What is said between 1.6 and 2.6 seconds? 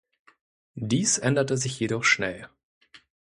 jedoch schnell.